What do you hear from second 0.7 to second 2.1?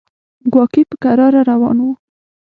په کراره روان و.